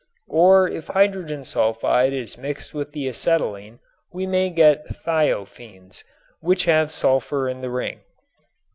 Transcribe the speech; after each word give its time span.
Or 0.33 0.67
if 0.67 0.87
hydrogen 0.87 1.43
sulfide 1.43 2.11
is 2.11 2.35
mixed 2.35 2.73
with 2.73 2.91
the 2.91 3.07
acetylene 3.07 3.77
we 4.11 4.25
may 4.25 4.49
get 4.49 4.87
thiophenes, 4.87 6.03
which 6.39 6.63
have 6.65 6.89
sulfur 6.91 7.47
in 7.47 7.61
the 7.61 7.69
ring. 7.69 7.99